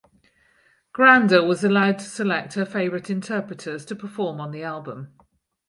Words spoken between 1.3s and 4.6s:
was allowed to select her favorite interpreters to perform on